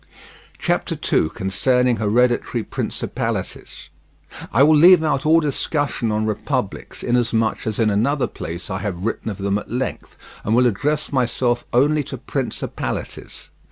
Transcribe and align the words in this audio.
CHAPTER 0.57 0.95
II. 0.97 1.29
CONCERNING 1.29 1.97
HEREDITARY 1.97 2.63
PRINCIPALITIES 2.63 3.89
I 4.51 4.63
will 4.63 4.75
leave 4.75 5.03
out 5.03 5.27
all 5.27 5.39
discussion 5.39 6.11
on 6.11 6.25
republics, 6.25 7.03
inasmuch 7.03 7.67
as 7.67 7.77
in 7.77 7.91
another 7.91 8.25
place 8.25 8.71
I 8.71 8.79
have 8.79 9.05
written 9.05 9.29
of 9.29 9.37
them 9.37 9.59
at 9.59 9.69
length, 9.69 10.17
and 10.43 10.55
will 10.55 10.65
address 10.65 11.11
myself 11.13 11.65
only 11.71 12.03
to 12.05 12.17
principalities. 12.17 13.49